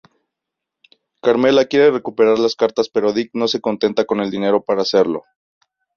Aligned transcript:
Carmela 1.21 1.65
quiere 1.65 1.91
recuperar 1.91 2.39
las 2.39 2.55
cartas 2.55 2.89
pero 2.89 3.13
Dick 3.13 3.29
no 3.35 3.47
se 3.47 3.61
contenta 3.61 4.03
con 4.05 4.27
dinero 4.31 4.63
para 4.63 4.81
hacerlo. 4.81 5.21